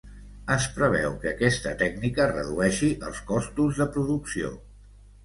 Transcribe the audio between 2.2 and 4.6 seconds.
redueixi els costos de producció.